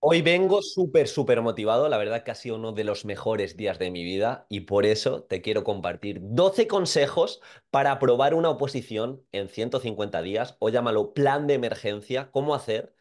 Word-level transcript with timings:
Hoy 0.00 0.22
vengo 0.22 0.62
súper, 0.62 1.08
súper 1.08 1.40
motivado. 1.42 1.88
La 1.88 1.98
verdad 1.98 2.22
que 2.22 2.30
ha 2.30 2.34
sido 2.36 2.56
uno 2.56 2.72
de 2.72 2.84
los 2.84 3.04
mejores 3.04 3.56
días 3.56 3.78
de 3.80 3.90
mi 3.90 4.04
vida 4.04 4.46
y 4.48 4.60
por 4.60 4.86
eso 4.86 5.24
te 5.24 5.42
quiero 5.42 5.64
compartir 5.64 6.20
12 6.22 6.68
consejos 6.68 7.40
para 7.70 7.90
aprobar 7.92 8.34
una 8.34 8.50
oposición 8.50 9.24
en 9.32 9.48
150 9.48 10.22
días 10.22 10.56
o 10.60 10.68
llámalo 10.68 11.14
plan 11.14 11.46
de 11.48 11.54
emergencia, 11.54 12.30
cómo 12.30 12.54
hacer 12.54 12.94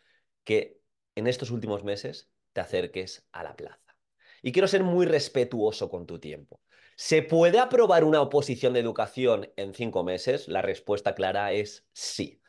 que 0.44 0.80
en 1.16 1.28
estos 1.28 1.52
últimos 1.52 1.84
meses 1.84 2.32
te 2.54 2.62
acerques 2.62 3.28
a 3.32 3.44
la 3.44 3.56
plaza. 3.56 3.96
Y 4.42 4.52
quiero 4.52 4.68
ser 4.68 4.84
muy 4.84 5.06
respetuoso 5.06 5.90
con 5.90 6.08
tu 6.08 6.20
tiempo. 6.20 6.62
¿Se 6.96 7.22
puede 7.22 7.60
aprobar 7.60 8.04
una 8.04 8.22
oposición 8.22 8.74
de 8.74 8.80
educación 8.80 9.52
en 9.56 9.76
cinco 9.76 10.04
meses? 10.04 10.48
La 10.48 10.64
respuesta 10.64 11.14
clara 11.14 11.52
es 11.54 11.86
sí. 11.94 12.42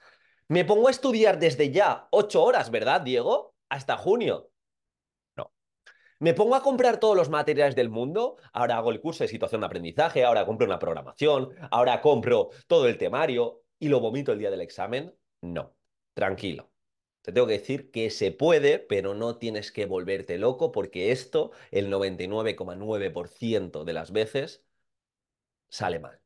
Me 0.48 0.64
pongo 0.64 0.88
a 0.88 0.90
estudiar 0.90 1.38
desde 1.38 1.70
ya 1.70 2.08
ocho 2.10 2.42
horas, 2.42 2.70
¿verdad, 2.70 3.02
Diego? 3.02 3.47
Hasta 3.68 3.96
junio. 3.96 4.50
No. 5.36 5.52
Me 6.20 6.34
pongo 6.34 6.54
a 6.54 6.62
comprar 6.62 7.00
todos 7.00 7.16
los 7.16 7.30
materiales 7.30 7.76
del 7.76 7.90
mundo. 7.90 8.36
Ahora 8.52 8.76
hago 8.78 8.90
el 8.90 9.00
curso 9.00 9.24
de 9.24 9.28
situación 9.28 9.60
de 9.62 9.66
aprendizaje, 9.66 10.24
ahora 10.24 10.46
compro 10.46 10.66
una 10.66 10.78
programación, 10.78 11.50
ahora 11.70 12.00
compro 12.00 12.50
todo 12.66 12.88
el 12.88 12.98
temario 12.98 13.62
y 13.78 13.88
lo 13.88 14.00
vomito 14.00 14.32
el 14.32 14.38
día 14.38 14.50
del 14.50 14.62
examen. 14.62 15.14
No. 15.42 15.74
Tranquilo. 16.14 16.72
Te 17.22 17.32
tengo 17.32 17.46
que 17.46 17.58
decir 17.58 17.90
que 17.90 18.10
se 18.10 18.32
puede, 18.32 18.78
pero 18.78 19.14
no 19.14 19.36
tienes 19.38 19.70
que 19.70 19.86
volverte 19.86 20.38
loco 20.38 20.72
porque 20.72 21.12
esto, 21.12 21.52
el 21.70 21.90
99,9% 21.90 23.84
de 23.84 23.92
las 23.92 24.12
veces, 24.12 24.64
sale 25.68 25.98
mal. 25.98 26.20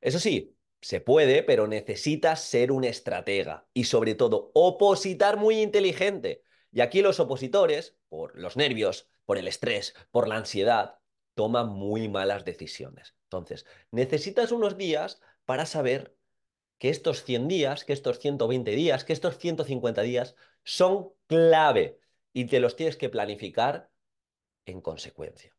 Eso 0.00 0.18
sí, 0.18 0.53
se 0.84 1.00
puede, 1.00 1.42
pero 1.42 1.66
necesitas 1.66 2.42
ser 2.42 2.70
un 2.70 2.84
estratega 2.84 3.66
y 3.72 3.84
sobre 3.84 4.14
todo 4.14 4.50
opositar 4.52 5.38
muy 5.38 5.62
inteligente. 5.62 6.42
Y 6.72 6.82
aquí 6.82 7.00
los 7.00 7.20
opositores, 7.20 7.96
por 8.10 8.38
los 8.38 8.58
nervios, 8.58 9.08
por 9.24 9.38
el 9.38 9.48
estrés, 9.48 9.94
por 10.10 10.28
la 10.28 10.36
ansiedad, 10.36 10.98
toman 11.32 11.70
muy 11.70 12.10
malas 12.10 12.44
decisiones. 12.44 13.14
Entonces, 13.22 13.64
necesitas 13.92 14.52
unos 14.52 14.76
días 14.76 15.22
para 15.46 15.64
saber 15.64 16.14
que 16.76 16.90
estos 16.90 17.24
100 17.24 17.48
días, 17.48 17.84
que 17.86 17.94
estos 17.94 18.18
120 18.18 18.72
días, 18.72 19.04
que 19.04 19.14
estos 19.14 19.38
150 19.38 20.02
días 20.02 20.36
son 20.64 21.14
clave 21.28 21.98
y 22.34 22.44
te 22.44 22.60
los 22.60 22.76
tienes 22.76 22.98
que 22.98 23.08
planificar 23.08 23.90
en 24.66 24.82
consecuencia. 24.82 25.56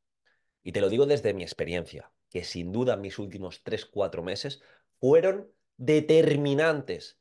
Y 0.61 0.71
te 0.71 0.81
lo 0.81 0.89
digo 0.89 1.07
desde 1.07 1.33
mi 1.33 1.41
experiencia, 1.41 2.11
que 2.29 2.43
sin 2.43 2.71
duda 2.71 2.95
mis 2.95 3.17
últimos 3.17 3.63
3-4 3.63 4.21
meses 4.21 4.61
fueron 5.05 5.53
determinantes. 5.77 7.19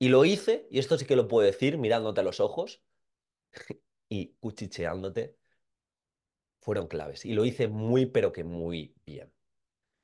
Y 0.00 0.08
lo 0.08 0.24
hice, 0.24 0.66
y 0.68 0.80
esto 0.80 0.98
sí 0.98 1.04
que 1.06 1.14
lo 1.14 1.28
puedo 1.28 1.46
decir 1.46 1.78
mirándote 1.78 2.22
a 2.22 2.24
los 2.24 2.40
ojos 2.40 2.82
y 4.08 4.34
cuchicheándote, 4.40 5.36
fueron 6.58 6.88
claves. 6.88 7.24
Y 7.24 7.34
lo 7.34 7.44
hice 7.44 7.68
muy, 7.68 8.06
pero 8.06 8.32
que 8.32 8.42
muy 8.42 8.96
bien. 9.06 9.32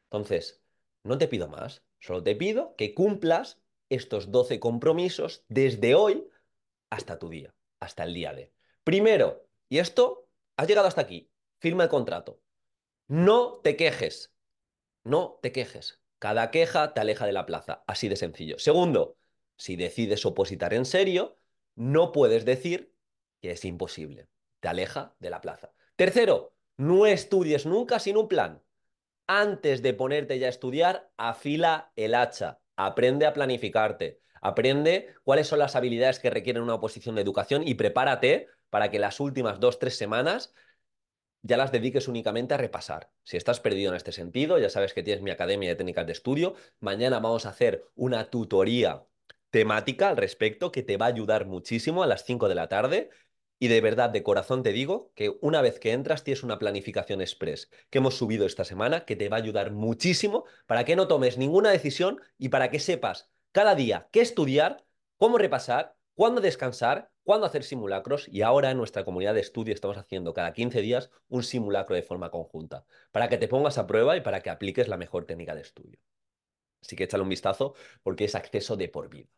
Entonces, 0.05 0.63
no 1.03 1.19
te 1.19 1.27
pido 1.27 1.49
más, 1.49 1.83
solo 1.99 2.23
te 2.23 2.37
pido 2.37 2.77
que 2.77 2.95
cumplas 2.95 3.61
estos 3.89 4.31
12 4.31 4.61
compromisos 4.61 5.45
desde 5.49 5.97
hoy 5.97 6.29
hasta 6.91 7.19
tu 7.19 7.29
día, 7.29 7.53
hasta 7.81 8.05
el 8.05 8.15
día 8.15 8.35
de. 8.35 8.53
Primero, 8.85 9.49
y 9.69 9.79
esto, 9.79 10.29
has 10.57 10.69
llegado 10.69 10.87
hasta 10.87 11.01
aquí, 11.01 11.29
firma 11.59 11.83
el 11.83 11.91
contrato. 11.91 12.41
No 13.09 13.59
te 13.65 13.77
quejes, 13.77 14.33
no 15.03 15.41
te 15.43 15.51
quejes. 15.51 16.06
Cada 16.19 16.51
queja 16.51 16.95
te 16.95 17.01
aleja 17.01 17.27
de 17.27 17.33
la 17.33 17.47
plaza, 17.47 17.85
así 17.87 18.09
de 18.09 18.17
sencillo. 18.17 18.59
Segundo, 18.59 19.17
si 19.57 19.77
decides 19.77 20.25
opositar 20.25 20.75
en 20.75 20.85
serio, 20.85 21.37
no 21.75 22.13
puedes 22.13 22.45
decir 22.45 22.93
que 23.41 23.53
es 23.53 23.65
imposible. 23.65 24.29
Te 24.61 24.69
aleja 24.69 25.15
de 25.19 25.31
la 25.31 25.41
plaza. 25.41 25.73
Tercero, 25.97 26.55
no 26.77 27.07
estudies 27.07 27.67
nunca 27.67 27.99
sin 27.99 28.17
un 28.17 28.29
plan. 28.29 28.63
Antes 29.27 29.83
de 29.83 29.93
ponerte 29.93 30.39
ya 30.39 30.47
a 30.47 30.51
estudiar, 30.51 31.11
afila 31.17 31.93
el 31.97 32.15
hacha. 32.15 32.61
Aprende 32.77 33.27
a 33.27 33.33
planificarte. 33.33 34.21
Aprende 34.41 35.15
cuáles 35.25 35.49
son 35.49 35.59
las 35.59 35.77
habilidades 35.77 36.21
que 36.21 36.31
requieren 36.31 36.63
una 36.63 36.75
oposición 36.75 37.15
de 37.17 37.23
educación 37.23 37.67
y 37.67 37.75
prepárate 37.75 38.49
para 38.71 38.91
que 38.91 38.99
las 38.99 39.21
últimas 39.21 39.59
dos, 39.59 39.79
tres 39.79 39.97
semanas 39.97 40.55
ya 41.47 41.57
las 41.57 41.73
dediques 41.73 42.09
únicamente 42.09 42.55
a 42.55 42.57
repasar. 42.57 43.11
Si 43.23 43.37
estás 43.37 43.61
perdido 43.61 43.91
en 43.91 43.97
este 43.97 44.13
sentido, 44.13 44.59
ya 44.59 44.69
sabes 44.69 44.93
que 44.93 45.03
tienes 45.03 45.23
mi 45.23 45.31
Academia 45.31 45.69
de 45.69 45.77
Técnicas 45.77 46.07
de 46.07 46.13
Estudio. 46.13 46.55
Mañana 46.81 47.21
vamos 47.21 47.47
a 47.47 47.51
hacer 47.51 47.85
una 47.95 48.31
tutoría 48.31 49.05
temática 49.51 50.09
al 50.09 50.17
respecto 50.17 50.73
que 50.73 50.83
te 50.83 50.97
va 50.97 51.07
a 51.07 51.11
ayudar 51.11 51.47
muchísimo 51.47 52.03
a 52.03 52.07
las 52.07 52.25
5 52.25 52.49
de 52.49 52.55
la 52.57 52.69
tarde. 52.69 53.11
Y 53.59 53.69
de 53.69 53.81
verdad, 53.81 54.11
de 54.11 54.23
corazón 54.23 54.63
te 54.63 54.73
digo 54.73 55.13
que 55.15 55.39
una 55.41 55.63
vez 55.63 55.79
que 55.79 55.93
entras 55.93 56.25
tienes 56.25 56.43
una 56.43 56.59
planificación 56.59 57.21
express 57.21 57.71
que 57.91 57.99
hemos 57.99 58.17
subido 58.17 58.45
esta 58.45 58.65
semana 58.65 59.05
que 59.05 59.17
te 59.17 59.29
va 59.29 59.37
a 59.37 59.41
ayudar 59.41 59.71
muchísimo 59.71 60.45
para 60.67 60.85
que 60.85 60.97
no 60.97 61.09
tomes 61.09 61.39
ninguna 61.39 61.71
decisión 61.71 62.21
y 62.39 62.51
para 62.51 62.71
que 62.71 62.81
sepas 62.81 63.31
cada 63.53 63.75
día 63.75 64.09
qué 64.13 64.21
estudiar, 64.21 64.85
cómo 65.17 65.39
repasar, 65.39 65.97
cuándo 66.15 66.41
descansar, 66.43 67.11
cuándo 67.27 67.45
hacer 67.45 67.65
simulacros 67.65 68.29
y 68.29 68.43
ahora 68.43 68.71
en 68.71 68.79
nuestra 68.79 69.05
comunidad 69.05 69.35
de 69.35 69.41
estudio 69.41 69.75
estamos 69.75 69.99
haciendo 69.99 70.33
cada 70.33 70.53
15 70.53 70.81
días 70.81 71.11
un 71.29 71.43
simulacro 71.43 71.97
de 71.97 72.03
forma 72.05 72.31
conjunta 72.31 72.87
para 73.11 73.29
que 73.29 73.37
te 73.37 73.49
pongas 73.49 73.79
a 73.79 73.87
prueba 73.89 74.17
y 74.17 74.21
para 74.21 74.43
que 74.43 74.49
apliques 74.49 74.87
la 74.87 74.97
mejor 74.97 75.25
técnica 75.25 75.57
de 75.57 75.63
estudio. 75.63 75.99
Así 76.81 76.95
que 76.95 77.03
échale 77.03 77.25
un 77.25 77.29
vistazo 77.29 77.75
porque 78.05 78.27
es 78.27 78.37
acceso 78.37 78.77
de 78.77 78.89
por 78.89 79.11
vida. 79.11 79.29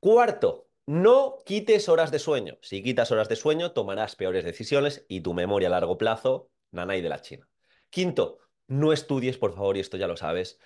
Cuarto, 0.00 0.68
no 0.84 1.38
quites 1.46 1.88
horas 1.88 2.10
de 2.10 2.18
sueño. 2.18 2.58
Si 2.60 2.82
quitas 2.82 3.10
horas 3.10 3.30
de 3.30 3.36
sueño, 3.36 3.72
tomarás 3.72 4.16
peores 4.16 4.44
decisiones 4.44 5.06
y 5.08 5.22
tu 5.22 5.32
memoria 5.32 5.68
a 5.68 5.70
largo 5.70 5.96
plazo, 5.96 6.50
nanay 6.72 7.00
de 7.00 7.08
la 7.08 7.22
China. 7.22 7.48
Quinto, 7.88 8.38
no 8.66 8.92
estudies, 8.92 9.38
por 9.38 9.54
favor, 9.54 9.78
y 9.78 9.80
esto 9.80 9.96
ya 9.96 10.06
lo 10.06 10.18
sabes, 10.18 10.58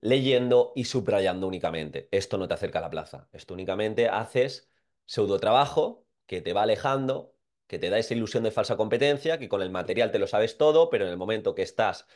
leyendo 0.00 0.72
y 0.74 0.84
subrayando 0.84 1.46
únicamente. 1.46 2.08
Esto 2.12 2.38
no 2.38 2.48
te 2.48 2.54
acerca 2.54 2.78
a 2.78 2.82
la 2.82 2.90
plaza. 2.90 3.28
Esto 3.30 3.52
únicamente 3.52 4.08
haces 4.08 4.70
pseudo 5.08 5.40
trabajo 5.40 6.06
que 6.26 6.42
te 6.42 6.52
va 6.52 6.62
alejando, 6.62 7.34
que 7.66 7.78
te 7.78 7.88
da 7.88 7.98
esa 7.98 8.14
ilusión 8.14 8.44
de 8.44 8.50
falsa 8.50 8.76
competencia, 8.76 9.38
que 9.38 9.48
con 9.48 9.62
el 9.62 9.70
material 9.70 10.12
te 10.12 10.18
lo 10.18 10.26
sabes 10.26 10.58
todo, 10.58 10.90
pero 10.90 11.06
en 11.06 11.10
el 11.10 11.16
momento 11.16 11.54
que 11.54 11.62
estás 11.62 12.06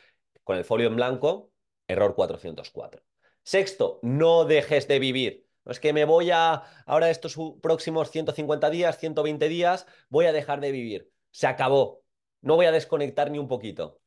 con 0.44 0.58
el 0.58 0.64
folio 0.64 0.88
en 0.88 0.96
blanco, 0.96 1.52
error 1.88 2.14
404. 2.14 3.02
Sexto, 3.42 3.98
no 4.02 4.44
dejes 4.44 4.88
de 4.88 4.98
vivir. 4.98 5.46
No 5.64 5.72
es 5.72 5.80
que 5.80 5.92
me 5.92 6.04
voy 6.04 6.30
a, 6.32 6.54
ahora 6.86 7.08
estos 7.08 7.36
próximos 7.62 8.10
150 8.10 8.68
días, 8.68 8.98
120 8.98 9.48
días, 9.48 9.86
voy 10.10 10.26
a 10.26 10.32
dejar 10.32 10.60
de 10.60 10.72
vivir. 10.72 11.10
Se 11.30 11.46
acabó. 11.46 12.04
No 12.42 12.56
voy 12.56 12.66
a 12.66 12.72
desconectar 12.72 13.30
ni 13.30 13.38
un 13.38 13.48
poquito. 13.48 14.02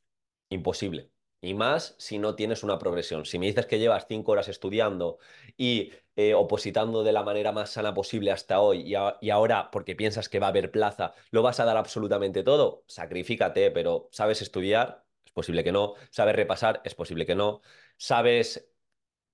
Imposible. 0.49 1.09
Y 1.41 1.53
más 1.53 1.95
si 1.97 2.19
no 2.19 2.35
tienes 2.35 2.63
una 2.63 2.77
progresión. 2.77 3.25
Si 3.25 3.39
me 3.39 3.47
dices 3.47 3.65
que 3.65 3.79
llevas 3.79 4.05
cinco 4.07 4.33
horas 4.33 4.47
estudiando 4.47 5.17
y 5.57 5.91
eh, 6.15 6.33
opositando 6.33 7.03
de 7.03 7.11
la 7.11 7.23
manera 7.23 7.51
más 7.51 7.71
sana 7.71 7.93
posible 7.93 8.31
hasta 8.31 8.61
hoy 8.61 8.95
y, 9.21 9.29
ahora, 9.29 9.69
porque 9.71 9.95
piensas 9.95 10.29
que 10.29 10.39
va 10.39 10.47
a 10.47 10.49
haber 10.49 10.71
plaza, 10.71 11.13
lo 11.31 11.41
vas 11.41 11.59
a 11.59 11.65
dar 11.65 11.77
absolutamente 11.77 12.43
todo, 12.43 12.83
sacrifícate, 12.87 13.71
pero 13.71 14.09
¿sabes 14.11 14.41
estudiar? 14.41 15.05
Es 15.25 15.31
posible 15.31 15.63
que 15.63 15.71
no. 15.71 15.95
¿Sabes 16.11 16.35
repasar? 16.35 16.81
Es 16.85 16.95
posible 16.95 17.25
que 17.25 17.35
no. 17.35 17.61
¿Sabes 17.97 18.69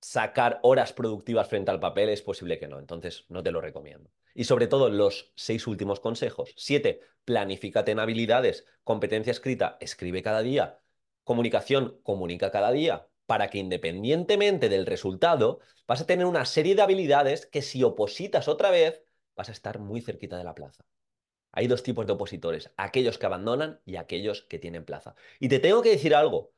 sacar 0.00 0.60
horas 0.62 0.92
productivas 0.92 1.48
frente 1.48 1.70
al 1.70 1.80
papel? 1.80 2.08
Es 2.08 2.22
posible 2.22 2.58
que 2.58 2.68
no. 2.68 2.78
Entonces, 2.78 3.24
no 3.28 3.42
te 3.42 3.52
lo 3.52 3.60
recomiendo. 3.60 4.10
Y 4.34 4.44
sobre 4.44 4.66
todo, 4.66 4.88
los 4.90 5.32
seis 5.36 5.66
últimos 5.66 6.00
consejos. 6.00 6.52
Siete, 6.56 7.00
planifícate 7.24 7.92
en 7.92 8.00
habilidades. 8.00 8.66
Competencia 8.84 9.30
escrita, 9.30 9.76
escribe 9.80 10.22
cada 10.22 10.42
día. 10.42 10.80
Comunicación, 11.24 12.00
comunica 12.02 12.50
cada 12.50 12.72
día. 12.72 13.08
Para 13.26 13.50
que 13.50 13.58
independientemente 13.58 14.68
del 14.68 14.86
resultado, 14.86 15.60
vas 15.86 16.00
a 16.00 16.06
tener 16.06 16.26
una 16.26 16.44
serie 16.44 16.74
de 16.74 16.82
habilidades 16.82 17.46
que 17.46 17.62
si 17.62 17.82
opositas 17.82 18.48
otra 18.48 18.70
vez, 18.70 19.02
vas 19.36 19.48
a 19.48 19.52
estar 19.52 19.78
muy 19.78 20.00
cerquita 20.00 20.36
de 20.36 20.44
la 20.44 20.54
plaza. 20.54 20.84
Hay 21.52 21.66
dos 21.66 21.82
tipos 21.82 22.06
de 22.06 22.12
opositores, 22.14 22.72
aquellos 22.76 23.18
que 23.18 23.26
abandonan 23.26 23.80
y 23.84 23.96
aquellos 23.96 24.42
que 24.42 24.58
tienen 24.58 24.84
plaza. 24.84 25.14
Y 25.38 25.48
te 25.48 25.58
tengo 25.58 25.82
que 25.82 25.90
decir 25.90 26.14
algo. 26.14 26.52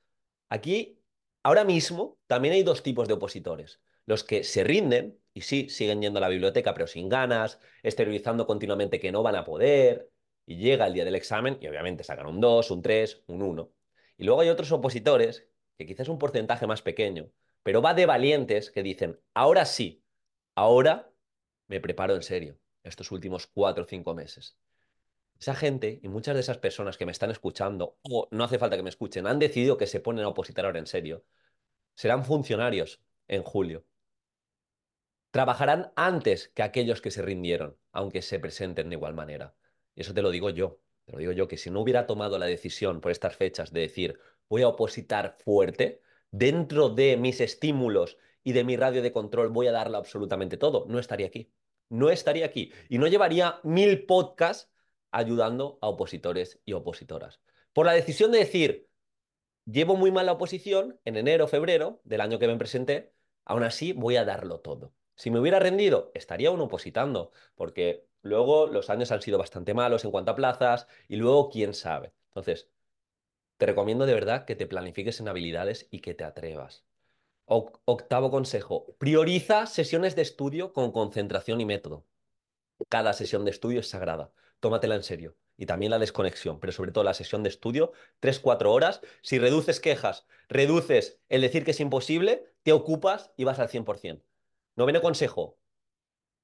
Aquí 0.48 1.00
Ahora 1.44 1.64
mismo 1.64 2.18
también 2.26 2.54
hay 2.54 2.62
dos 2.62 2.82
tipos 2.82 3.06
de 3.06 3.14
opositores. 3.14 3.80
Los 4.06 4.24
que 4.24 4.44
se 4.44 4.64
rinden 4.64 5.20
y 5.34 5.42
sí, 5.42 5.68
siguen 5.68 6.00
yendo 6.00 6.18
a 6.18 6.22
la 6.22 6.28
biblioteca 6.28 6.72
pero 6.74 6.86
sin 6.86 7.08
ganas, 7.08 7.60
exteriorizando 7.82 8.46
continuamente 8.46 8.98
que 8.98 9.12
no 9.12 9.22
van 9.22 9.36
a 9.36 9.44
poder, 9.44 10.10
y 10.46 10.56
llega 10.56 10.86
el 10.86 10.94
día 10.94 11.04
del 11.04 11.14
examen 11.16 11.58
y 11.60 11.68
obviamente 11.68 12.02
sacan 12.04 12.26
un 12.26 12.40
2, 12.40 12.70
un 12.70 12.82
3, 12.82 13.24
un 13.26 13.42
1. 13.42 13.72
Y 14.16 14.24
luego 14.24 14.40
hay 14.40 14.48
otros 14.48 14.72
opositores, 14.72 15.46
que 15.76 15.86
quizás 15.86 16.02
es 16.02 16.08
un 16.08 16.18
porcentaje 16.18 16.66
más 16.66 16.82
pequeño, 16.82 17.30
pero 17.62 17.82
va 17.82 17.94
de 17.94 18.06
valientes 18.06 18.70
que 18.70 18.82
dicen, 18.82 19.20
ahora 19.32 19.64
sí, 19.64 20.04
ahora 20.54 21.10
me 21.66 21.80
preparo 21.80 22.14
en 22.14 22.22
serio 22.22 22.58
estos 22.82 23.10
últimos 23.10 23.46
4 23.46 23.84
o 23.84 23.86
5 23.86 24.14
meses. 24.14 24.56
Esa 25.40 25.54
gente 25.54 26.00
y 26.02 26.08
muchas 26.08 26.34
de 26.34 26.40
esas 26.40 26.58
personas 26.58 26.96
que 26.96 27.06
me 27.06 27.12
están 27.12 27.30
escuchando, 27.30 27.98
o 28.02 28.28
no 28.30 28.44
hace 28.44 28.58
falta 28.58 28.76
que 28.76 28.82
me 28.82 28.90
escuchen, 28.90 29.26
han 29.26 29.38
decidido 29.38 29.76
que 29.76 29.86
se 29.86 30.00
ponen 30.00 30.24
a 30.24 30.28
opositar 30.28 30.64
ahora 30.64 30.78
en 30.78 30.86
serio, 30.86 31.24
serán 31.94 32.24
funcionarios 32.24 33.02
en 33.28 33.42
julio. 33.42 33.84
Trabajarán 35.30 35.92
antes 35.96 36.48
que 36.48 36.62
aquellos 36.62 37.00
que 37.00 37.10
se 37.10 37.22
rindieron, 37.22 37.76
aunque 37.90 38.22
se 38.22 38.38
presenten 38.38 38.88
de 38.88 38.96
igual 38.96 39.14
manera. 39.14 39.54
Y 39.94 40.02
eso 40.02 40.14
te 40.14 40.22
lo 40.22 40.30
digo 40.30 40.50
yo. 40.50 40.78
Te 41.06 41.12
lo 41.12 41.18
digo 41.18 41.32
yo, 41.32 41.48
que 41.48 41.56
si 41.56 41.70
no 41.70 41.80
hubiera 41.80 42.06
tomado 42.06 42.38
la 42.38 42.46
decisión 42.46 43.00
por 43.00 43.10
estas 43.10 43.36
fechas 43.36 43.72
de 43.72 43.80
decir, 43.80 44.20
voy 44.48 44.62
a 44.62 44.68
opositar 44.68 45.36
fuerte, 45.44 46.00
dentro 46.30 46.90
de 46.90 47.16
mis 47.16 47.40
estímulos 47.40 48.18
y 48.42 48.52
de 48.52 48.64
mi 48.64 48.76
radio 48.76 49.02
de 49.02 49.12
control 49.12 49.48
voy 49.48 49.66
a 49.68 49.72
darlo 49.72 49.98
absolutamente 49.98 50.56
todo, 50.56 50.86
no 50.88 50.98
estaría 50.98 51.26
aquí. 51.26 51.52
No 51.88 52.10
estaría 52.10 52.46
aquí. 52.46 52.72
Y 52.88 52.98
no 52.98 53.06
llevaría 53.06 53.60
mil 53.62 54.06
podcasts 54.06 54.70
ayudando 55.10 55.78
a 55.80 55.88
opositores 55.88 56.60
y 56.64 56.72
opositoras. 56.72 57.40
Por 57.72 57.86
la 57.86 57.92
decisión 57.92 58.32
de 58.32 58.38
decir, 58.38 58.88
llevo 59.64 59.96
muy 59.96 60.10
mal 60.10 60.26
la 60.26 60.32
oposición 60.32 61.00
en 61.04 61.16
enero, 61.16 61.48
febrero 61.48 62.00
del 62.04 62.20
año 62.20 62.38
que 62.38 62.48
me 62.48 62.56
presenté, 62.56 63.12
aún 63.44 63.62
así 63.62 63.92
voy 63.92 64.16
a 64.16 64.24
darlo 64.24 64.60
todo. 64.60 64.92
Si 65.16 65.30
me 65.30 65.38
hubiera 65.38 65.60
rendido, 65.60 66.10
estaría 66.14 66.50
uno 66.50 66.64
opositando, 66.64 67.30
porque 67.54 68.06
luego 68.22 68.66
los 68.66 68.90
años 68.90 69.12
han 69.12 69.22
sido 69.22 69.38
bastante 69.38 69.74
malos 69.74 70.04
en 70.04 70.10
cuanto 70.10 70.32
a 70.32 70.36
plazas 70.36 70.88
y 71.08 71.16
luego 71.16 71.50
quién 71.50 71.74
sabe. 71.74 72.12
Entonces, 72.28 72.68
te 73.64 73.68
recomiendo 73.68 74.04
de 74.04 74.12
verdad 74.12 74.44
que 74.44 74.56
te 74.56 74.66
planifiques 74.66 75.20
en 75.20 75.28
habilidades 75.28 75.88
y 75.90 76.00
que 76.00 76.12
te 76.12 76.24
atrevas. 76.24 76.84
octavo 77.46 78.30
consejo, 78.30 78.94
prioriza 78.98 79.64
sesiones 79.64 80.14
de 80.14 80.20
estudio 80.20 80.74
con 80.74 80.92
concentración 80.92 81.62
y 81.62 81.64
método. 81.64 82.04
Cada 82.90 83.14
sesión 83.14 83.46
de 83.46 83.52
estudio 83.52 83.80
es 83.80 83.88
sagrada, 83.88 84.32
tómatela 84.60 84.96
en 84.96 85.02
serio. 85.02 85.38
Y 85.56 85.64
también 85.64 85.92
la 85.92 85.98
desconexión, 85.98 86.60
pero 86.60 86.74
sobre 86.74 86.92
todo 86.92 87.04
la 87.04 87.14
sesión 87.14 87.42
de 87.42 87.48
estudio, 87.48 87.92
3-4 88.20 88.70
horas. 88.70 89.00
Si 89.22 89.38
reduces 89.38 89.80
quejas, 89.80 90.26
reduces 90.50 91.18
el 91.30 91.40
decir 91.40 91.64
que 91.64 91.70
es 91.70 91.80
imposible, 91.80 92.52
te 92.64 92.72
ocupas 92.74 93.32
y 93.34 93.44
vas 93.44 93.60
al 93.60 93.70
100%. 93.70 94.20
Noveno 94.76 95.00
consejo, 95.00 95.56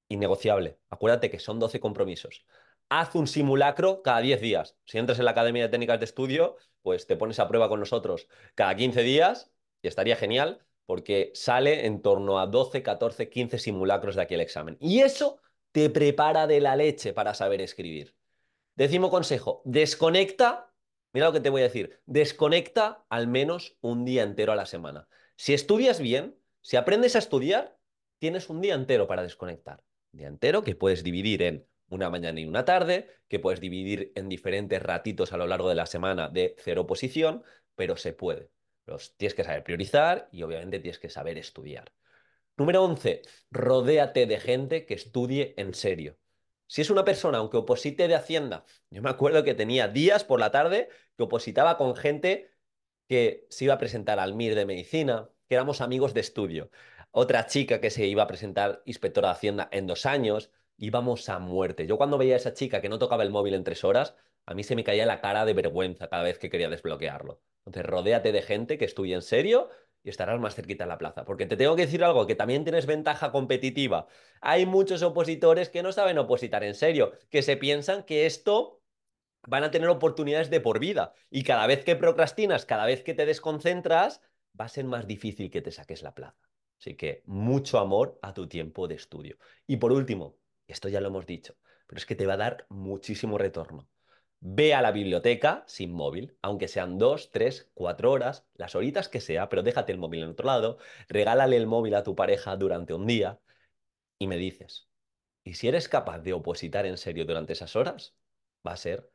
innegociable. 0.07 0.79
Acuérdate 0.89 1.29
que 1.29 1.37
son 1.37 1.59
12 1.59 1.79
compromisos. 1.79 2.47
Haz 2.93 3.15
un 3.15 3.25
simulacro 3.25 4.01
cada 4.01 4.19
10 4.19 4.41
días. 4.41 4.75
Si 4.83 4.97
entras 4.97 5.17
en 5.17 5.23
la 5.23 5.31
Academia 5.31 5.63
de 5.63 5.69
Técnicas 5.69 5.97
de 5.97 6.03
Estudio, 6.03 6.57
pues 6.81 7.07
te 7.07 7.15
pones 7.15 7.39
a 7.39 7.47
prueba 7.47 7.69
con 7.69 7.79
nosotros 7.79 8.27
cada 8.53 8.75
15 8.75 9.01
días 9.01 9.49
y 9.81 9.87
estaría 9.87 10.17
genial 10.17 10.65
porque 10.85 11.31
sale 11.33 11.85
en 11.85 12.01
torno 12.01 12.37
a 12.37 12.47
12, 12.47 12.83
14, 12.83 13.29
15 13.29 13.59
simulacros 13.59 14.15
de 14.15 14.23
aquí 14.23 14.33
el 14.33 14.41
examen. 14.41 14.75
Y 14.81 14.99
eso 14.99 15.39
te 15.71 15.89
prepara 15.89 16.47
de 16.47 16.59
la 16.59 16.75
leche 16.75 17.13
para 17.13 17.33
saber 17.33 17.61
escribir. 17.61 18.13
Décimo 18.75 19.09
consejo, 19.09 19.61
desconecta, 19.63 20.73
mira 21.13 21.27
lo 21.27 21.31
que 21.31 21.39
te 21.39 21.49
voy 21.49 21.61
a 21.61 21.69
decir, 21.69 22.01
desconecta 22.07 23.05
al 23.07 23.25
menos 23.29 23.77
un 23.79 24.03
día 24.03 24.23
entero 24.23 24.51
a 24.51 24.57
la 24.57 24.65
semana. 24.65 25.07
Si 25.37 25.53
estudias 25.53 26.01
bien, 26.01 26.37
si 26.59 26.75
aprendes 26.75 27.15
a 27.15 27.19
estudiar, 27.19 27.79
tienes 28.19 28.49
un 28.49 28.59
día 28.59 28.73
entero 28.73 29.07
para 29.07 29.23
desconectar. 29.23 29.81
Un 30.11 30.17
día 30.17 30.27
entero 30.27 30.61
que 30.61 30.75
puedes 30.75 31.05
dividir 31.05 31.41
en 31.41 31.70
una 31.91 32.09
mañana 32.09 32.39
y 32.39 32.45
una 32.45 32.65
tarde, 32.65 33.07
que 33.27 33.39
puedes 33.39 33.59
dividir 33.59 34.11
en 34.15 34.29
diferentes 34.29 34.81
ratitos 34.81 35.33
a 35.33 35.37
lo 35.37 35.45
largo 35.45 35.69
de 35.69 35.75
la 35.75 35.85
semana 35.85 36.29
de 36.29 36.55
cero 36.57 36.87
posición, 36.87 37.43
pero 37.75 37.97
se 37.97 38.13
puede. 38.13 38.49
Los 38.85 39.15
tienes 39.17 39.35
que 39.35 39.43
saber 39.43 39.63
priorizar 39.63 40.27
y 40.31 40.43
obviamente 40.43 40.79
tienes 40.79 40.99
que 40.99 41.09
saber 41.09 41.37
estudiar. 41.37 41.91
Número 42.57 42.83
11, 42.83 43.21
rodéate 43.51 44.25
de 44.25 44.39
gente 44.39 44.85
que 44.85 44.93
estudie 44.93 45.53
en 45.57 45.73
serio. 45.73 46.17
Si 46.67 46.81
es 46.81 46.89
una 46.89 47.03
persona, 47.03 47.39
aunque 47.39 47.57
oposite 47.57 48.07
de 48.07 48.15
Hacienda, 48.15 48.65
yo 48.89 49.01
me 49.01 49.09
acuerdo 49.09 49.43
que 49.43 49.53
tenía 49.53 49.87
días 49.87 50.23
por 50.23 50.39
la 50.39 50.51
tarde 50.51 50.89
que 51.17 51.23
opositaba 51.23 51.77
con 51.77 51.95
gente 51.95 52.51
que 53.07 53.45
se 53.49 53.65
iba 53.65 53.73
a 53.73 53.77
presentar 53.77 54.19
al 54.19 54.35
MIR 54.35 54.55
de 54.55 54.65
medicina, 54.65 55.29
que 55.49 55.55
éramos 55.55 55.81
amigos 55.81 56.13
de 56.13 56.21
estudio. 56.21 56.71
Otra 57.11 57.45
chica 57.45 57.81
que 57.81 57.89
se 57.89 58.05
iba 58.05 58.23
a 58.23 58.27
presentar 58.27 58.81
inspectora 58.85 59.27
de 59.27 59.33
Hacienda 59.33 59.67
en 59.73 59.85
dos 59.85 60.05
años, 60.05 60.49
íbamos 60.81 61.29
a 61.29 61.37
muerte. 61.39 61.85
Yo 61.85 61.97
cuando 61.97 62.17
veía 62.17 62.33
a 62.33 62.37
esa 62.37 62.53
chica 62.53 62.81
que 62.81 62.89
no 62.89 62.97
tocaba 62.97 63.23
el 63.23 63.29
móvil 63.29 63.53
en 63.53 63.63
tres 63.63 63.83
horas, 63.83 64.15
a 64.47 64.55
mí 64.55 64.63
se 64.63 64.75
me 64.75 64.83
caía 64.83 65.05
la 65.05 65.21
cara 65.21 65.45
de 65.45 65.53
vergüenza 65.53 66.09
cada 66.09 66.23
vez 66.23 66.39
que 66.39 66.49
quería 66.49 66.69
desbloquearlo. 66.69 67.39
Entonces, 67.65 67.85
rodéate 67.85 68.31
de 68.31 68.41
gente 68.41 68.79
que 68.79 68.85
estudie 68.85 69.13
en 69.13 69.21
serio 69.21 69.69
y 70.03 70.09
estarás 70.09 70.39
más 70.39 70.55
cerquita 70.55 70.85
en 70.85 70.89
la 70.89 70.97
plaza. 70.97 71.23
Porque 71.23 71.45
te 71.45 71.55
tengo 71.55 71.75
que 71.75 71.85
decir 71.85 72.03
algo, 72.03 72.25
que 72.25 72.33
también 72.33 72.63
tienes 72.63 72.87
ventaja 72.87 73.31
competitiva. 73.31 74.07
Hay 74.41 74.65
muchos 74.65 75.03
opositores 75.03 75.69
que 75.69 75.83
no 75.83 75.91
saben 75.91 76.17
opositar 76.17 76.63
en 76.63 76.73
serio, 76.73 77.11
que 77.29 77.43
se 77.43 77.57
piensan 77.57 78.01
que 78.03 78.25
esto 78.25 78.81
van 79.47 79.63
a 79.63 79.69
tener 79.69 79.87
oportunidades 79.87 80.49
de 80.49 80.61
por 80.61 80.79
vida. 80.79 81.13
Y 81.29 81.43
cada 81.43 81.67
vez 81.67 81.85
que 81.85 81.95
procrastinas, 81.95 82.65
cada 82.65 82.87
vez 82.87 83.03
que 83.03 83.13
te 83.13 83.27
desconcentras, 83.27 84.21
va 84.59 84.65
a 84.65 84.69
ser 84.69 84.85
más 84.85 85.05
difícil 85.05 85.51
que 85.51 85.61
te 85.61 85.71
saques 85.71 86.01
la 86.01 86.15
plaza. 86.15 86.49
Así 86.79 86.95
que 86.95 87.21
mucho 87.27 87.77
amor 87.77 88.17
a 88.23 88.33
tu 88.33 88.47
tiempo 88.47 88.87
de 88.87 88.95
estudio. 88.95 89.37
Y 89.67 89.77
por 89.77 89.91
último, 89.91 90.40
esto 90.71 90.89
ya 90.89 91.01
lo 91.01 91.07
hemos 91.07 91.25
dicho, 91.25 91.55
pero 91.87 91.97
es 91.97 92.05
que 92.05 92.15
te 92.15 92.25
va 92.25 92.33
a 92.33 92.37
dar 92.37 92.65
muchísimo 92.69 93.37
retorno. 93.37 93.89
Ve 94.39 94.73
a 94.73 94.81
la 94.81 94.91
biblioteca 94.91 95.63
sin 95.67 95.91
móvil, 95.91 96.37
aunque 96.41 96.67
sean 96.67 96.97
dos, 96.97 97.31
tres, 97.31 97.69
cuatro 97.73 98.11
horas, 98.11 98.47
las 98.55 98.75
horitas 98.75 99.07
que 99.07 99.21
sea, 99.21 99.49
pero 99.49 99.63
déjate 99.63 99.91
el 99.91 99.99
móvil 99.99 100.23
en 100.23 100.29
otro 100.29 100.47
lado, 100.47 100.77
regálale 101.09 101.57
el 101.57 101.67
móvil 101.67 101.95
a 101.95 102.03
tu 102.03 102.15
pareja 102.15 102.55
durante 102.55 102.93
un 102.93 103.05
día 103.05 103.39
y 104.19 104.27
me 104.27 104.37
dices, 104.37 104.89
¿y 105.43 105.55
si 105.55 105.67
eres 105.67 105.89
capaz 105.89 106.19
de 106.19 106.33
opositar 106.33 106.85
en 106.85 106.97
serio 106.97 107.25
durante 107.25 107.53
esas 107.53 107.75
horas? 107.75 108.15
Va 108.65 108.73
a 108.73 108.77
ser 108.77 109.11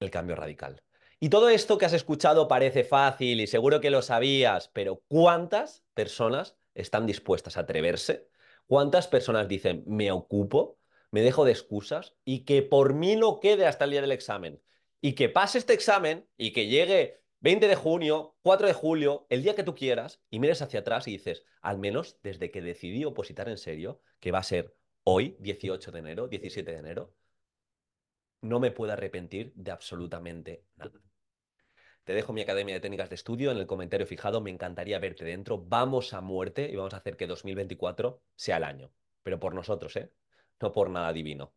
el 0.00 0.10
cambio 0.10 0.36
radical. 0.36 0.82
Y 1.18 1.28
todo 1.28 1.50
esto 1.50 1.76
que 1.76 1.84
has 1.84 1.92
escuchado 1.92 2.48
parece 2.48 2.82
fácil 2.82 3.40
y 3.40 3.46
seguro 3.46 3.80
que 3.80 3.90
lo 3.90 4.00
sabías, 4.02 4.68
pero 4.68 5.02
¿cuántas 5.08 5.84
personas 5.94 6.56
están 6.74 7.06
dispuestas 7.06 7.56
a 7.56 7.60
atreverse 7.60 8.29
¿Cuántas 8.70 9.08
personas 9.08 9.48
dicen, 9.48 9.82
me 9.88 10.12
ocupo, 10.12 10.78
me 11.10 11.22
dejo 11.22 11.44
de 11.44 11.50
excusas 11.50 12.14
y 12.24 12.44
que 12.44 12.62
por 12.62 12.94
mí 12.94 13.16
no 13.16 13.40
quede 13.40 13.66
hasta 13.66 13.84
el 13.84 13.90
día 13.90 14.00
del 14.00 14.12
examen? 14.12 14.62
Y 15.00 15.16
que 15.16 15.28
pase 15.28 15.58
este 15.58 15.72
examen 15.72 16.28
y 16.36 16.52
que 16.52 16.68
llegue 16.68 17.20
20 17.40 17.66
de 17.66 17.74
junio, 17.74 18.36
4 18.42 18.68
de 18.68 18.72
julio, 18.72 19.26
el 19.28 19.42
día 19.42 19.56
que 19.56 19.64
tú 19.64 19.74
quieras, 19.74 20.22
y 20.30 20.38
mires 20.38 20.62
hacia 20.62 20.80
atrás 20.80 21.08
y 21.08 21.10
dices, 21.10 21.42
al 21.62 21.78
menos 21.78 22.20
desde 22.22 22.52
que 22.52 22.62
decidí 22.62 23.04
opositar 23.04 23.48
en 23.48 23.58
serio, 23.58 24.02
que 24.20 24.30
va 24.30 24.38
a 24.38 24.44
ser 24.44 24.76
hoy, 25.02 25.36
18 25.40 25.90
de 25.90 25.98
enero, 25.98 26.28
17 26.28 26.70
de 26.70 26.78
enero, 26.78 27.12
no 28.40 28.60
me 28.60 28.70
puedo 28.70 28.92
arrepentir 28.92 29.52
de 29.56 29.72
absolutamente 29.72 30.64
nada. 30.76 31.09
Te 32.04 32.14
dejo 32.14 32.32
mi 32.32 32.40
Academia 32.40 32.74
de 32.74 32.80
Técnicas 32.80 33.08
de 33.08 33.14
Estudio 33.14 33.50
en 33.50 33.58
el 33.58 33.66
comentario 33.66 34.06
fijado. 34.06 34.40
Me 34.40 34.50
encantaría 34.50 34.98
verte 34.98 35.24
dentro. 35.24 35.58
Vamos 35.58 36.12
a 36.14 36.20
muerte 36.20 36.68
y 36.70 36.76
vamos 36.76 36.94
a 36.94 36.98
hacer 36.98 37.16
que 37.16 37.26
2024 37.26 38.22
sea 38.34 38.56
el 38.56 38.64
año. 38.64 38.90
Pero 39.22 39.38
por 39.38 39.54
nosotros, 39.54 39.96
¿eh? 39.96 40.10
No 40.60 40.72
por 40.72 40.90
nada 40.90 41.12
divino. 41.12 41.52